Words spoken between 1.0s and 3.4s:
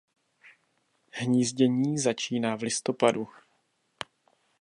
Hnízdění začíná v listopadu.